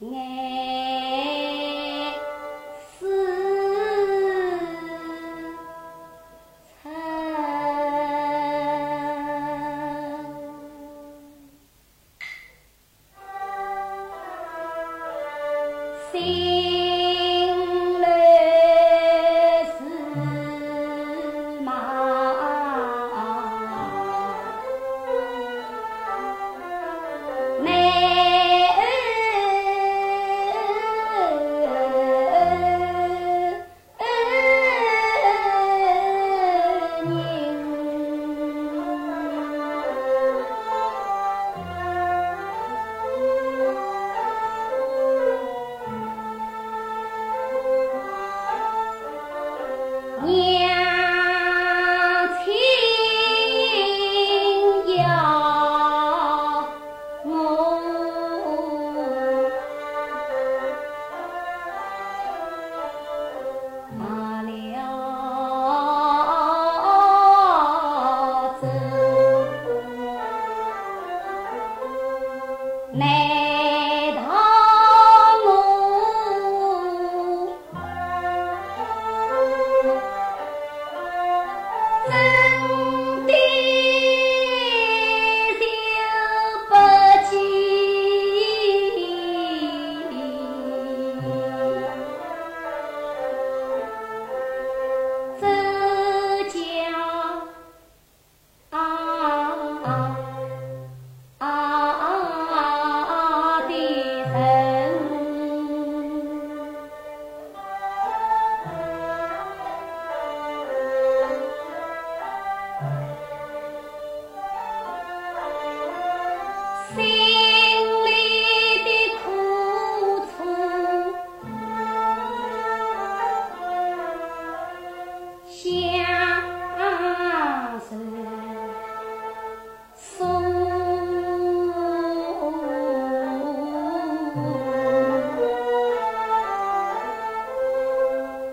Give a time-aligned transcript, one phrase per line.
[0.00, 0.06] 爱
[2.98, 3.06] 思
[16.12, 16.83] 春，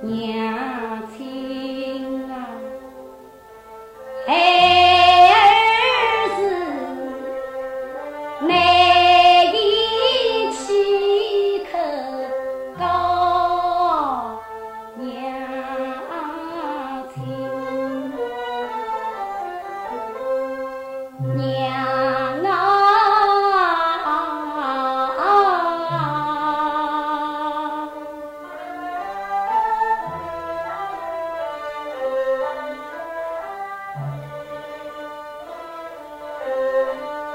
[0.03, 2.33] 娘亲啊，
[4.25, 4.29] 孩
[5.29, 5.35] 儿
[6.35, 6.39] 是
[8.47, 8.49] 难
[10.53, 10.63] 气
[11.71, 11.73] 口
[14.97, 14.99] 娘
[17.13, 17.15] 亲。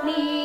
[0.06, 0.35] me.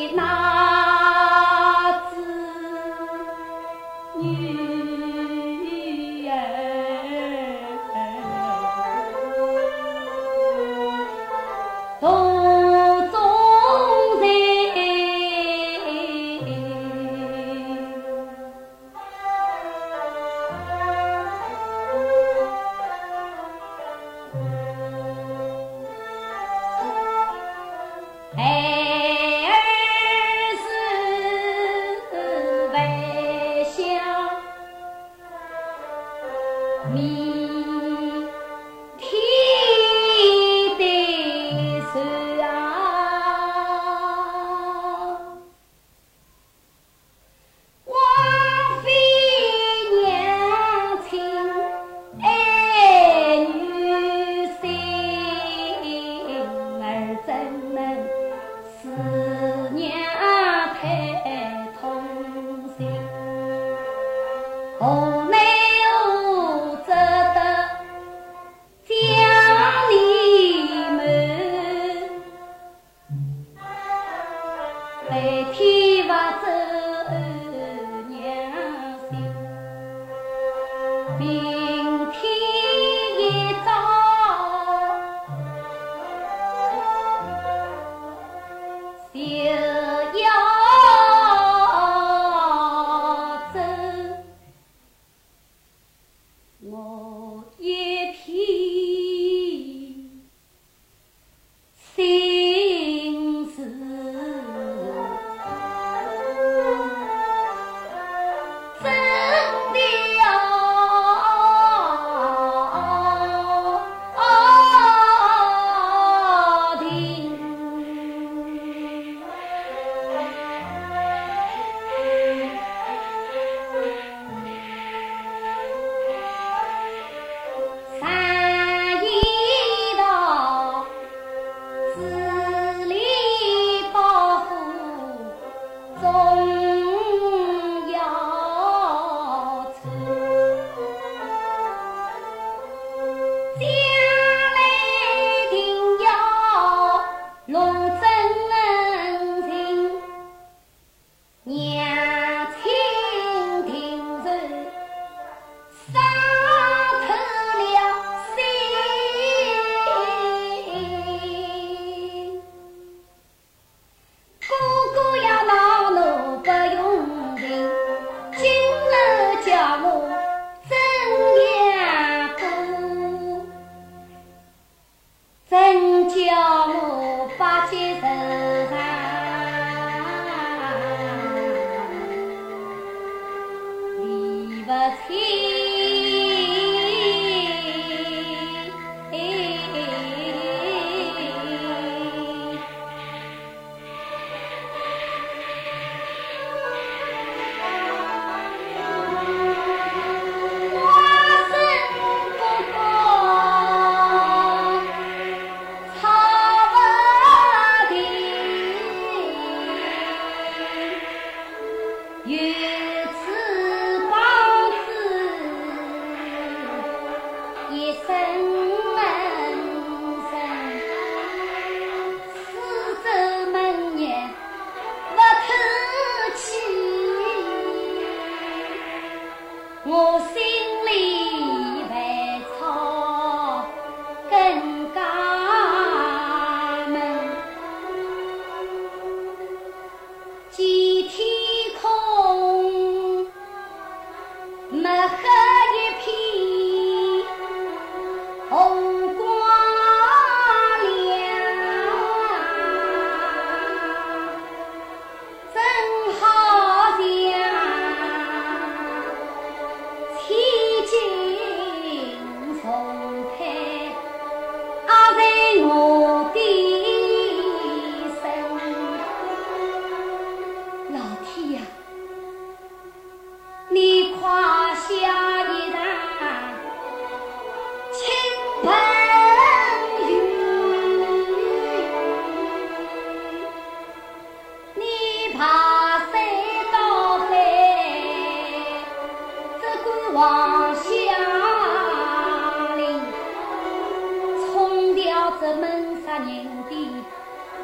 [296.12, 296.26] 大的，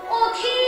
[0.08, 0.67] 我听。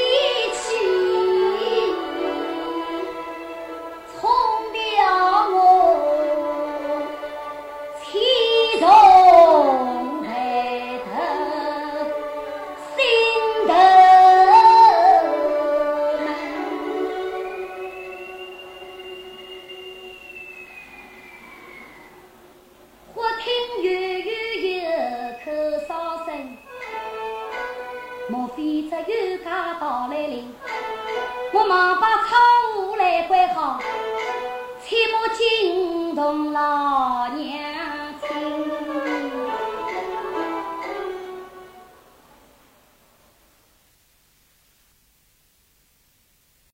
[29.31, 30.53] 自家到来临
[31.53, 32.41] 我忙把窗
[32.75, 33.79] 户来关好
[34.82, 37.49] 切莫惊动老娘